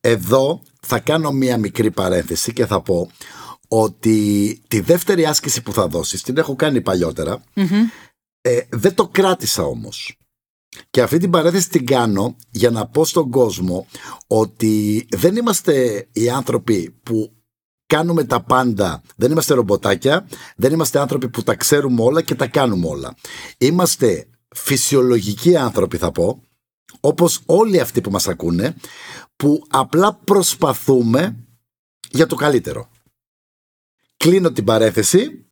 [0.00, 3.10] Εδώ θα κάνω μία μικρή παρένθεση και θα πω
[3.68, 6.82] ότι τη δεύτερη άσκηση που θα δώσεις, την έχω κάνει
[8.40, 10.18] ε, δεν το κράτησα όμως.
[10.90, 13.86] Και αυτή την παρένθεση την κάνω για να πω στον κόσμο
[14.26, 17.37] ότι δεν είμαστε οι άνθρωποι που
[17.88, 19.02] κάνουμε τα πάντα.
[19.16, 23.14] Δεν είμαστε ρομποτάκια, δεν είμαστε άνθρωποι που τα ξέρουμε όλα και τα κάνουμε όλα.
[23.58, 26.42] Είμαστε φυσιολογικοί άνθρωποι θα πω,
[27.00, 28.76] όπως όλοι αυτοί που μας ακούνε,
[29.36, 31.36] που απλά προσπαθούμε
[32.10, 32.90] για το καλύτερο.
[34.16, 35.46] Κλείνω την παρέθεση.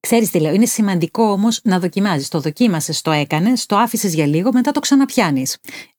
[0.00, 2.28] Ξέρεις τι λέω, είναι σημαντικό όμως να δοκιμάζεις.
[2.28, 5.56] Το δοκίμασες, το έκανες, το άφησες για λίγο, μετά το ξαναπιάνεις.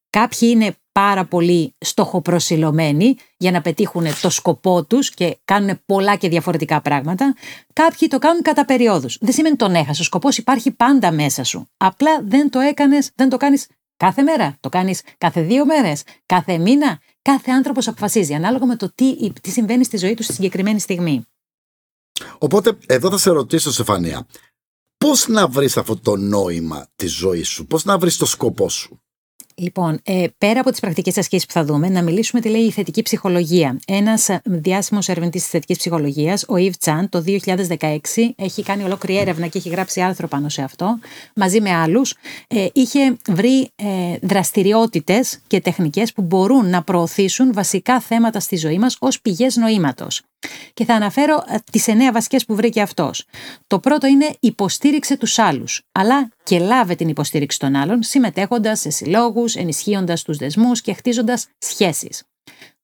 [0.10, 6.30] Κάποιοι είναι πάρα πολύ στοχοπροσιλωμένοι για να πετύχουν το σκοπό τους και κάνουν πολλά και
[6.30, 7.36] διαφορετικά πράγματα.
[7.74, 9.17] Κάποιοι το κάνουν κατά περιόδους.
[9.22, 10.00] Δεν σημαίνει τον έχασες.
[10.00, 11.69] Ο σκοπός υπάρχει πάντα μέσα σου.
[11.78, 13.67] Απλά δεν το έκανες, δεν το κάνεις
[13.98, 14.58] κάθε μέρα.
[14.60, 17.00] Το κάνεις κάθε δύο μέρες, κάθε μήνα.
[17.22, 21.24] Κάθε άνθρωπος αποφασίζει ανάλογα με το τι, τι συμβαίνει στη ζωή τους στη συγκεκριμένη στιγμή.
[22.38, 24.28] Οπότε εδώ θα σε ρωτήσω, Σεφανία,
[24.98, 29.02] πώς να βρεις αυτό το νόημα της ζωής σου, πώς να βρεις το σκοπό σου;
[29.60, 32.72] Λοιπόν, ε, πέρα από τις πρακτικές ασκήσεις που θα δούμε, να μιλήσουμε τι λέει η
[32.72, 33.80] θετική ψυχολογία.
[33.88, 39.19] Ένας ε, διάσημος ερευνητής της θετικής ψυχολογίας, ο Ιβ Τσάν, το 2016, έχει κάνει ολόκληρη
[39.19, 41.00] έρευνα και έχει γράψει άρθρο πάνω σε αυτό,
[41.36, 42.15] μαζί με άλλους.
[42.48, 43.86] Ε, είχε βρει ε,
[44.22, 50.22] δραστηριότητες και τεχνικές που μπορούν να προωθήσουν βασικά θέματα στη ζωή μας ως πηγές νοήματος.
[50.73, 53.25] Και θα αναφέρω ε, τις εννέα βασικές που βρήκε αυτός.
[53.67, 58.89] Το πρώτο είναι υποστήριξε τους άλλους, αλλά και λάβε την υποστήριξη των άλλων, συμμετέχοντας σε
[58.89, 62.23] συλλόγους, ενισχύοντας τους δεσμούς και χτίζοντας σχέσεις.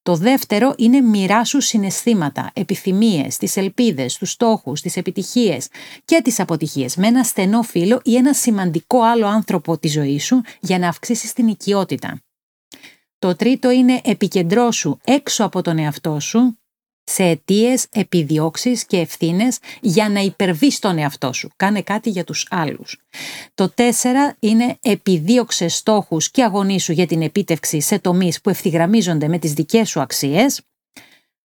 [0.06, 5.68] Το δεύτερο είναι μοιράσου συναισθήματα, επιθυμίες, τις ελπίδες, τους στόχους, τις επιτυχίες
[6.04, 10.40] και τις αποτυχίες με ένα στενό φίλο ή ένα σημαντικό άλλο άνθρωπο τη ζωή σου
[10.60, 12.20] για να αυξήσεις την οικειότητα.
[13.18, 16.58] Το τρίτο είναι επικεντρώσου έξω από τον εαυτό σου
[17.06, 21.50] σε αιτίες, επιδιώξεις και ευθύνες για να υπερβείς τον εαυτό σου.
[21.56, 23.00] Κάνε κάτι για τους άλλους.
[23.54, 29.38] Το τέσσερα είναι επιδίωξε στόχους και αγωνίσου για την επίτευξη σε τομείς που ευθυγραμμίζονται με
[29.38, 30.60] τις δικές σου αξίες.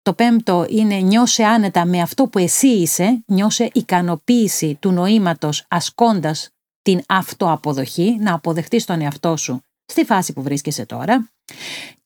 [0.03, 6.51] Το πέμπτο είναι νιώσε άνετα με αυτό που εσύ είσαι, νιώσε ικανοποίηση του νοήματος ασκώντας
[6.83, 11.31] την αυτοαποδοχή, να αποδεχτείς τον εαυτό σου στη φάση που βρίσκεσαι τώρα.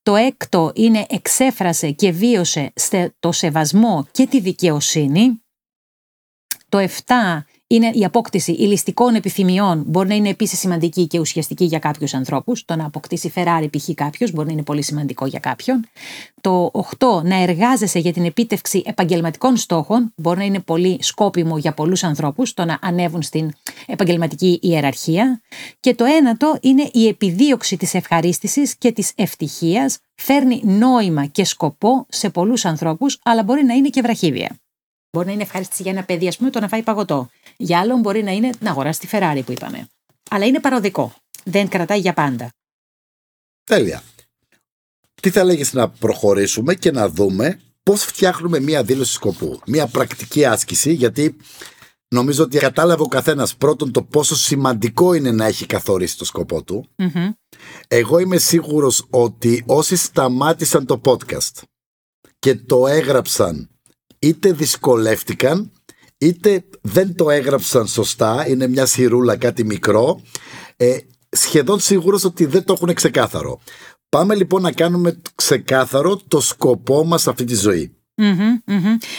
[0.02, 2.72] Το έκτο είναι εξέφρασε και βίωσε
[3.18, 5.42] το σεβασμό και τη δικαιοσύνη.
[6.68, 7.12] Το 7
[7.72, 9.84] είναι η απόκτηση ηλιστικών επιθυμιών.
[9.86, 12.64] Μπορεί να είναι επίσης σημαντική και ουσιαστική για κάποιους ανθρώπους.
[12.64, 13.88] Το να αποκτήσει Ferrari, π.χ.
[13.94, 15.86] κάποιος, μπορεί να είναι πολύ σημαντικό για κάποιον.
[16.40, 20.12] Το 8, να εργάζεσαι για την επίτευξη επαγγελματικών στόχων.
[20.16, 23.50] Μπορεί να είναι πολύ σκόπιμο για πολλούς ανθρώπους το να ανέβουν στην
[23.86, 25.40] επαγγελματική ιεραρχία.
[25.80, 29.98] Και το ένατο είναι η επιδίωξη της ευχαρίστησης και της ευτυχίας.
[30.14, 34.58] Φέρνει νόημα και σκοπό σε πολλούς ανθρώπους, αλλά μπορεί να είναι και βραχύβια.
[35.12, 37.30] Μπορεί να είναι ευχάριστη για ένα παιδί, ας πούμε, το να φάει παγωτό.
[37.56, 39.88] Για άλλον μπορεί να είναι να αγοράσει τη Ferrari που είπαμε.
[40.30, 41.14] Αλλά είναι παροδικό.
[41.44, 42.48] Δεν κρατάει για πάντα.
[43.64, 44.02] Τέλεια.
[45.22, 49.60] Τι θα λέγεις να προχωρήσουμε και να δούμε πώς φτιάχνουμε μία δήλωση σκοπού.
[49.66, 51.36] Μία πρακτική άσκηση γιατί
[52.08, 56.62] νομίζω ότι κατάλαβε ο καθένας πρώτον το πόσο σημαντικό είναι να έχει καθορίσει το σκοπό
[56.62, 56.88] του.
[57.88, 61.62] Εγώ είμαι σίγουρος ότι όσοι σταμάτησαν το podcast
[62.38, 63.70] και το έγραψαν
[64.20, 65.70] είτε δυσκολεύτηκαν
[66.18, 70.20] είτε δεν το έγραψαν σωστά, είναι μια σιρούλα κάτι μικρό,
[70.76, 70.96] ε,
[71.30, 73.60] σχεδόν σίγουρος ότι δεν το έχουν ξεκάθαρο.
[74.08, 77.94] Πάμε λοιπόν να κάνουμε ξεκάθαρο το σκοπό μας αυτή τη ζωή.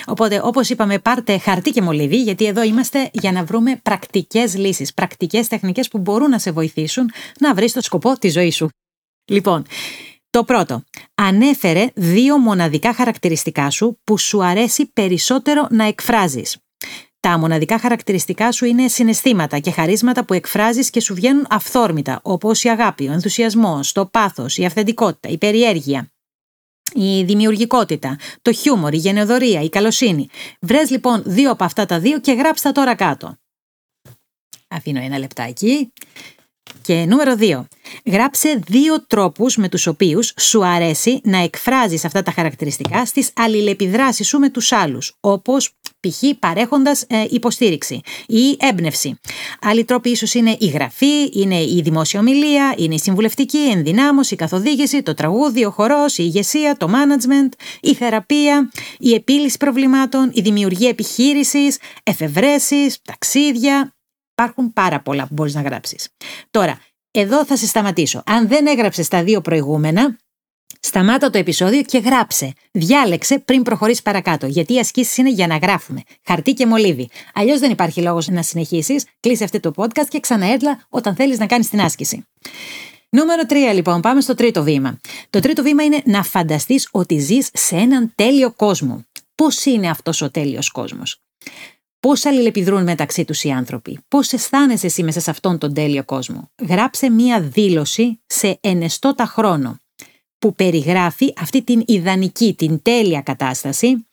[0.06, 4.94] Οπότε, όπως είπαμε, πάρτε χαρτί και μολύβι, γιατί εδώ είμαστε για να βρούμε πρακτικές λύσεις,
[4.94, 8.70] πρακτικές τεχνικές που μπορούν να σε βοηθήσουν να βρεις το σκοπό της ζωής σου.
[9.26, 9.66] Λοιπόν,
[10.32, 10.84] το πρώτο,
[11.16, 16.58] ανέφερε δύο μοναδικά χαρακτηριστικά σου που σου αρέσει περισσότερο να εκφράζεις.
[17.20, 22.64] Τα μοναδικά χαρακτηριστικά σου είναι συναισθήματα και χαρίσματα που εκφράζεις και σου βγαίνουν αυθόρμητα, όπως
[22.64, 26.12] η αγάπη, ο ενθουσιασμός, το πάθος, η αυθεντικότητα, η περιέργεια,
[26.94, 30.28] η δημιουργικότητα, το χιούμορ, η γενεοδορία, η καλοσύνη.
[30.62, 33.38] Βρες λοιπόν δύο από αυτά τα δύο και γράψτε τώρα κάτω.
[34.68, 35.94] Αφήνω ένα λεπτάκι.
[36.82, 37.62] Και νούμερο 2.
[38.06, 44.28] Γράψε δύο τρόπους με τους οποίους σου αρέσει να εκφράζεις αυτά τα χαρακτηριστικά στις αλληλεπιδράσεις
[44.28, 46.24] σου με τους άλλους, όπως π.χ.
[46.40, 49.20] παρέχοντας ε, υποστήριξη ή έμπνευση.
[49.62, 54.34] Άλλοι τρόποι ίσως είναι η γραφή, είναι η δημόσια ομιλία, είναι η συμβουλευτική, η ενδυνάμωση,
[54.34, 57.50] η καθοδήγηση, το τραγούδι, ο χορός, η ηγεσία, το management,
[57.82, 63.96] η θεραπεία, η επίλυση προβλημάτων, η δημιουργία επιχείρησης, εφευρέσεις, ταξίδια,
[64.44, 66.10] Υπάρχουν πάρα πολλά που μπορείς να γράψεις.
[66.52, 66.80] Τώρα,
[67.12, 68.24] εδώ θα σε σταματήσω.
[68.26, 70.18] Αν δεν έγραψες τα δύο προηγούμενα,
[70.84, 72.54] Σταμάτα το επεισόδιο και γράψε.
[72.72, 74.48] Διάλεξε πριν προχωρήσεις παρακάτω.
[74.48, 76.02] Γιατί οι ασκήσεις είναι για να γράφουμε.
[76.26, 77.10] Χαρτί και μολύβι.
[77.34, 79.06] Αλλιώς δεν υπάρχει λόγος να συνεχίσεις.
[79.20, 82.26] Κλείσε αυτό το podcast και ξαναέρλα όταν θέλεις να κάνεις την άσκηση.
[83.10, 85.00] Νούμερο 3 λοιπόν, πάμε στο τρίτο βήμα.
[85.30, 89.06] Το τρίτο βήμα είναι να φανταστείς ότι ζεις σε έναν τέλειο κόσμο.
[89.36, 91.22] Πώς είναι αυτός ο τέλειος κόσμος;
[92.08, 96.52] Πώς αλληλεπιδρούν μεταξύ τους οι άνθρωποι, πώς αισθάνεσαι εσύ μέσα σε αυτόν τον τέλειο κόσμο;
[96.68, 99.78] Γράψε μία δήλωση σε ενεστώτα χρόνο
[100.38, 104.08] που περιγράφει αυτή την ιδανική, την τέλεια κατάσταση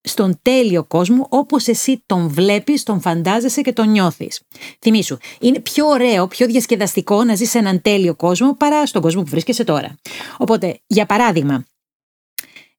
[0.00, 4.40] στον τέλειο κόσμο όπως εσύ τον βλέπεις, τον φαντάζεσαι και τον νιώθεις.
[4.80, 9.22] Θυμήσου, είναι πιο ωραίο, πιο διασκεδαστικό να ζεις σε έναν τέλειο κόσμο παρά στον κόσμο
[9.22, 9.94] που βρίσκεσαι τώρα.
[10.36, 11.64] Οπότε, για παράδειγμα,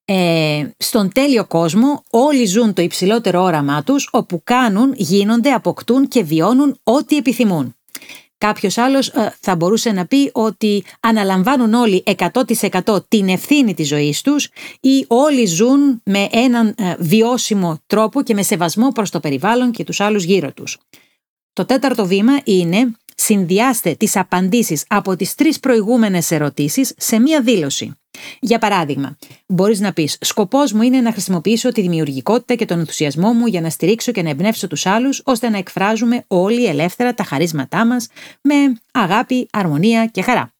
[0.04, 6.22] ε, στον τέλειο κόσμο όλοι ζουν το υψηλότερο όραμά τους όπου κάνουν, γίνονται, αποκτούν και
[6.22, 7.74] βιώνουν ό,τι επιθυμούν.
[8.38, 12.02] Κάποιος άλλος ε, θα μπορούσε να πει ότι αναλαμβάνουν όλοι
[12.82, 14.48] 100% την ευθύνη της ζωής τους
[14.80, 19.84] ή όλοι ζουν με έναν ε, βιώσιμο τρόπο και με σεβασμό προς το περιβάλλον και
[19.84, 20.78] τους άλλους γύρω τους.
[21.52, 27.92] Το τέταρτο βήμα είναι συνδυάστε τις απαντήσεις από τις τρεις προηγούμενες ερωτήσεις σε μία δήλωση.
[28.40, 33.32] Για παράδειγμα, μπορείς να πεις: Σκοπός μου είναι να χρησιμοποιήσω τη δημιουργικότητα και τον ενθουσιασμό
[33.32, 37.24] μου για να στηρίξω και να εμπνεύσω τους άλλους, ώστε να εκφράζουμε όλοι ελεύθερα τα
[37.24, 38.08] χαρίσματά μας
[38.42, 38.54] με
[38.92, 40.52] αγάπη, αρμονία και χαρά.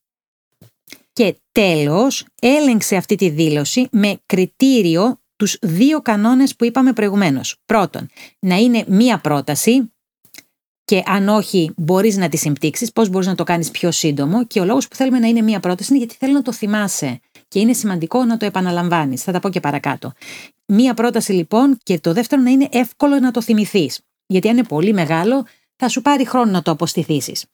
[1.13, 7.57] Και τέλος, έλεγξε αυτή τη δήλωση με κριτήριο τους δύο κανόνες που είπαμε προηγουμένως.
[7.67, 9.93] Πρώτον, να είναι μία πρόταση
[10.91, 14.61] και αν όχι μπορείς να τη συμπτύξεις, πώς μπορείς να το κάνεις πιο σύντομο και
[14.61, 17.61] ο λόγος που θέλουμε να είναι μία πρόταση είναι γιατί θέλω να το θυμάσαι και
[17.61, 19.23] είναι σημαντικό να το επαναλαμβάνεις.
[19.23, 20.13] Θα τα πω και παρακάτω.
[20.67, 24.01] Μία πρόταση λοιπόν και το δεύτερο να είναι εύκολο να το θυμηθείς.
[24.27, 27.45] Γιατί αν είναι πολύ μεγάλο θα σου πάρει χρόνο να το αποστηθήσεις.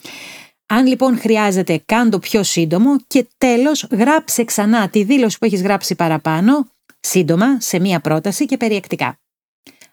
[0.66, 5.62] Αν λοιπόν χρειάζεται, κάν το πιο σύντομο και τέλος γράψε ξανά τη δήλωση που έχεις
[5.62, 6.66] γράψει παραπάνω,
[7.00, 9.18] σύντομα, σε μία πρόταση και περιεκτικά.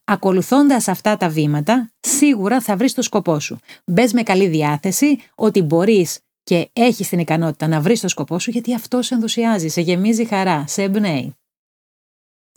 [0.05, 3.59] Ακολουθώντας αυτά τα βήματα, σίγουρα θα βρεις το σκοπό σου.
[3.85, 8.51] Μπες με καλή διάθεση ότι μπορείς και έχεις την ικανότητα να βρεις το σκοπό σου
[8.51, 11.35] γιατί αυτός σε ενθουσιάζει, σε γεμίζει χαρά, σε εμπνέει.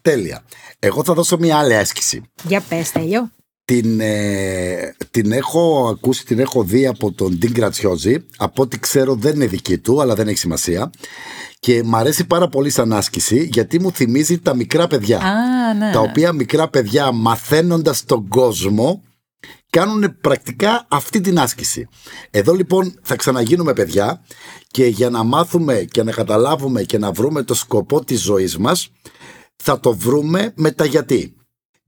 [0.03, 0.45] Τέλεια.
[0.79, 2.23] Εγώ θα δώσω μια άλλη άσκηση.
[2.43, 3.31] Για πες, Τέλειο.
[3.67, 8.27] Την, ε, την έχω ακούσει, την έχω δει από τον Ντίν Κρατσιόζη.
[8.37, 10.91] Από ό,τι ξέρω δεν είναι δική του, αλλά δεν έχει σημασία.
[11.59, 15.19] Και μ' αρέσει πάρα πολύ σαν άσκηση γιατί μου θυμίζει τα μικρά παιδιά.
[15.19, 15.91] Α, ναι.
[15.93, 19.03] Τα οποία μικρά παιδιά μαθαίνοντας τον κόσμο
[19.71, 21.89] κάνουν πρακτικά αυτή την άσκηση.
[22.31, 24.25] Εδώ λοιπόν θα ξαναγίνουμε παιδιά
[24.67, 28.93] και για να μάθουμε και να καταλάβουμε και να βρούμε το σκοπό της ζωής μας
[29.57, 31.37] θα το βρούμε με τα γιατί.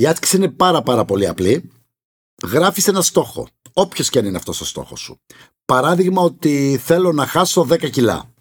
[0.00, 1.70] Η άσκηση είναι πάρα πάρα πολύ απλή.
[2.42, 5.20] Γράφεις ένα στόχο, όποιος και αν είναι αυτός ο στόχος σου.
[5.64, 8.32] Παράδειγμα ότι θέλω να χάσω 10 κιλά.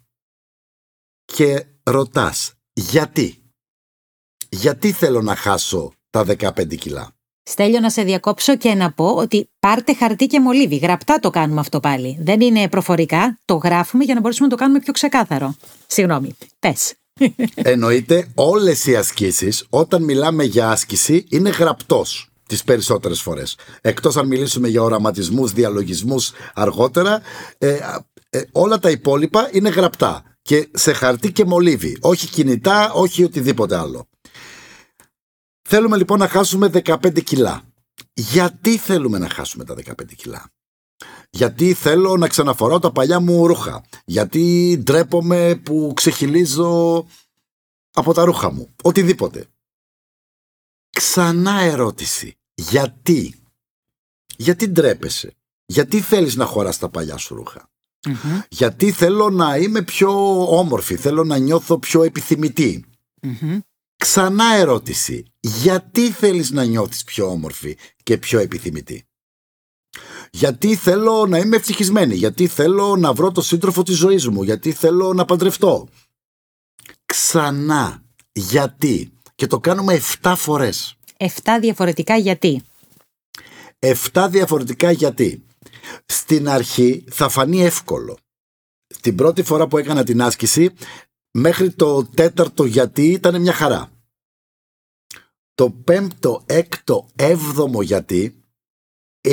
[1.24, 3.42] Και ρωτάς, γιατί;
[4.48, 9.50] Γιατί θέλω να χάσω τα 15 κιλά; Στέλιο να σε διακόψω και να πω ότι
[9.58, 10.76] πάρτε χαρτί και μολύβι.
[10.76, 12.18] Γραπτά το κάνουμε αυτό πάλι.
[12.20, 13.38] Δεν είναι προφορικά.
[13.44, 15.54] Το γράφουμε για να μπορέσουμε να το κάνουμε πιο ξεκάθαρο.
[15.86, 16.36] Συγγνώμη.
[16.58, 16.94] Πες.
[17.54, 23.56] Εννοείται όλες οι ασκήσεις όταν μιλάμε για άσκηση είναι γραπτός τις περισσότερες φορές.
[23.80, 27.22] Εκτός αν μιλήσουμε για οραματισμούς, διαλογισμούς αργότερα,
[27.58, 27.78] ε,
[28.30, 31.98] ε, όλα τα υπόλοιπα είναι γραπτά και σε χαρτί και μολύβι.
[32.00, 34.08] Όχι κινητά, όχι οτιδήποτε άλλο.
[35.68, 37.62] Θέλουμε λοιπόν να χάσουμε 15 κιλά.
[38.14, 40.50] Γιατί θέλουμε να χάσουμε τα 15 κιλά;
[41.30, 43.84] Γιατί θέλω να ξαναφοράω τα παλιά μου ρούχα.
[44.04, 47.06] Γιατί ντρέπομαι που ξεχυλίζω
[47.92, 48.74] από τα ρούχα μου.
[48.82, 49.46] Οτιδήποτε.
[50.90, 52.36] Ξανά ερώτηση.
[52.54, 53.34] Γιατί;
[54.36, 55.36] Γιατί ντρέπεσαι;
[55.66, 57.68] Γιατί θέλεις να χωράς τα παλιά σου ρουχα
[58.48, 60.96] Γιατί θέλω να είμαι πιο όμορφη.
[60.96, 62.84] Θέλω να νιώθω πιο επιθυμητη
[63.96, 65.24] Ξανά ερώτηση.
[65.40, 69.07] Γιατί θέλεις να νιώθεις πιο όμορφη και πιο επιθυμητή;
[70.30, 72.14] Γιατί θέλω να είμαι ευτυχισμένη.
[72.14, 74.42] Γιατί θέλω να βρω το σύντροφο της ζωής μου.
[74.42, 75.88] Γιατί θέλω να παντρευτώ.
[77.04, 78.02] Ξανά.
[78.32, 79.12] Γιατί.
[79.34, 80.96] Και το κάνουμε 7 φορές.
[81.16, 81.26] 7
[81.60, 82.62] διαφορετικά γιατί.
[83.78, 85.44] 7 διαφορετικά γιατί.
[86.06, 88.18] Στην αρχή θα φανεί εύκολο.
[89.00, 90.70] Την πρώτη φορά που έκανα την άσκηση
[91.30, 93.90] μέχρι το τέταρτο γιατί ήταν μια χαρά.
[95.54, 98.42] Το πέμπτο, έκτο, έβδομο γιατί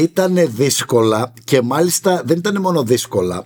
[0.02, 3.46] ήταν δύσκολα και μάλιστα δεν ήταν μόνο δύσκολα,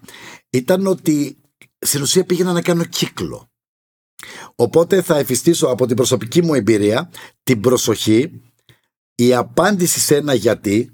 [0.50, 1.38] ήταν ότι
[1.80, 3.50] στην ουσία πήγαινα να κάνω κύκλο.
[4.56, 7.10] Οπότε θα εφιστήσω από την προσωπική μου εμπειρία
[7.44, 8.42] την προσοχή,
[9.16, 10.94] η απάντηση σε ένα γιατί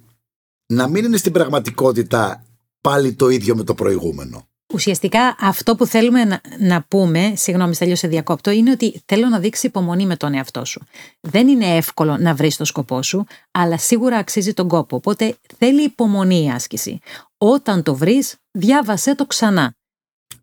[0.66, 2.46] να μην είναι στην πραγματικότητα
[2.82, 4.50] πάλι το ίδιο με το προηγούμενο.
[4.76, 9.40] Ουσιαστικά αυτό που θέλουμε να, να πούμε, συγγνώμη, στέλνω σε διακόπτω, είναι ότι θέλω να
[9.40, 10.82] δείξει υπομονή με τον εαυτό σου.
[11.20, 14.96] Δεν είναι εύκολο να βρεις το σκοπό σου, αλλά σίγουρα αξίζει τον κόπο.
[14.96, 17.00] Οπότε θέλει υπομονή η άσκηση.
[17.38, 19.74] Όταν το βρεις, διάβασέ το ξανά.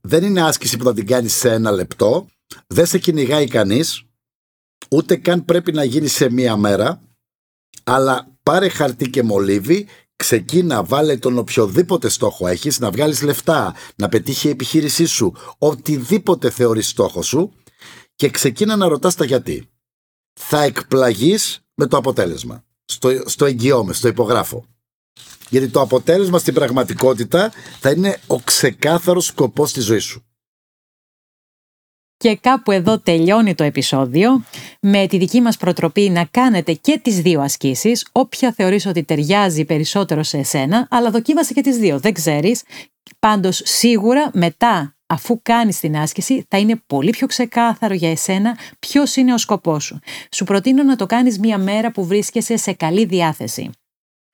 [0.00, 2.26] Δεν είναι άσκηση που θα την κάνεις σε ένα λεπτό.
[2.66, 4.04] Δεν σε κυνηγάει κανείς.
[4.90, 7.00] Ούτε καν πρέπει να γίνει σε μία μέρα.
[7.84, 14.08] Αλλά πάρε χαρτί και μολύβι ξεκίνα, βάλε τον οποιοδήποτε στόχο έχεις, να βγάλεις λεφτά, να
[14.08, 17.52] πετύχει η επιχείρησή σου, οτιδήποτε θεωρείς στόχο σου
[18.14, 19.70] και ξεκίνα να ρωτάς τα γιατί.
[20.40, 22.64] Θα εκπλαγείς με το αποτέλεσμα.
[22.84, 24.66] Στο, στο εγγυώμαι, στο υπογράφω.
[25.48, 30.24] Γιατί το αποτέλεσμα στην πραγματικότητα θα είναι ο ξεκάθαρος σκοπός της ζωής σου.
[32.22, 34.44] Και κάπου εδώ τελειώνει το επεισόδιο
[34.80, 39.64] με τη δική μας προτροπή να κάνετε και τις δύο ασκήσεις, όποια θεωρείς ότι ταιριάζει
[39.64, 42.62] περισσότερο σε εσένα, αλλά δοκίμασε και τις δύο, δεν ξέρεις.
[43.18, 49.16] Πάντως σίγουρα μετά αφού κάνεις την άσκηση θα είναι πολύ πιο ξεκάθαρο για εσένα ποιος
[49.16, 49.98] είναι ο σκοπός σου.
[50.32, 53.70] Σου προτείνω να το κάνεις μία μέρα που βρίσκεσαι σε καλή διάθεση.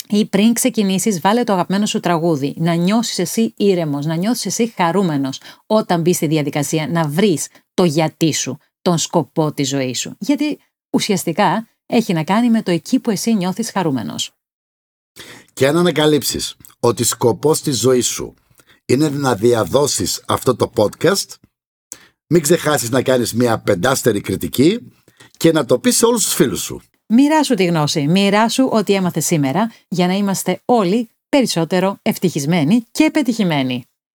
[0.09, 4.73] ή πριν ξεκινήσεις βάλε το αγαπημένο σου τραγούδι, να νιώσεις εσύ ήρεμος, να νιώσεις εσύ
[4.77, 7.49] χαρούμενος όταν μπει στη διαδικασία να βρεις
[7.79, 10.17] το γιατί σου, τον σκοπό της ζωής σου.
[10.19, 10.59] Γιατί
[10.91, 14.33] ουσιαστικά έχει να κάνει με το εκεί που εσύ νιώθεις χαρούμενος.
[15.53, 18.35] Και αν ανακαλύψεις ότι σκοπός της ζωής σου
[18.85, 21.35] είναι να διαδώσεις αυτό το podcast,
[22.29, 24.93] μην ξεχάσεις να κάνεις μια πεντάστερη κριτική
[25.37, 26.81] και να το πεις σε όλους τους φίλους σου.
[27.07, 33.85] Μοιράσου τη γνώση, μοιράσου ό,τι έμαθες σήμερα για να είμαστε όλοι περισσότερο ευτυχισμένοι και πετυχημένοι.